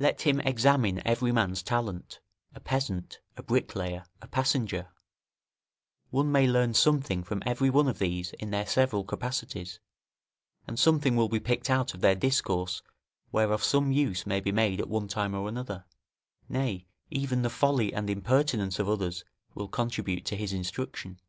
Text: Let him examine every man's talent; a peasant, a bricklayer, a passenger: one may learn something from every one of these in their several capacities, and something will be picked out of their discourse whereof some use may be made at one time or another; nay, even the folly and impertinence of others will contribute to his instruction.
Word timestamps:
Let 0.00 0.22
him 0.22 0.40
examine 0.40 1.06
every 1.06 1.30
man's 1.30 1.62
talent; 1.62 2.18
a 2.52 2.58
peasant, 2.58 3.20
a 3.36 3.44
bricklayer, 3.44 4.06
a 4.20 4.26
passenger: 4.26 4.88
one 6.10 6.32
may 6.32 6.48
learn 6.48 6.74
something 6.74 7.22
from 7.22 7.44
every 7.46 7.70
one 7.70 7.86
of 7.86 8.00
these 8.00 8.32
in 8.40 8.50
their 8.50 8.66
several 8.66 9.04
capacities, 9.04 9.78
and 10.66 10.80
something 10.80 11.14
will 11.14 11.28
be 11.28 11.38
picked 11.38 11.70
out 11.70 11.94
of 11.94 12.00
their 12.00 12.16
discourse 12.16 12.82
whereof 13.30 13.62
some 13.62 13.92
use 13.92 14.26
may 14.26 14.40
be 14.40 14.50
made 14.50 14.80
at 14.80 14.88
one 14.88 15.06
time 15.06 15.32
or 15.32 15.48
another; 15.48 15.84
nay, 16.48 16.88
even 17.10 17.42
the 17.42 17.48
folly 17.48 17.94
and 17.94 18.10
impertinence 18.10 18.80
of 18.80 18.88
others 18.88 19.22
will 19.54 19.68
contribute 19.68 20.24
to 20.26 20.34
his 20.34 20.52
instruction. 20.52 21.20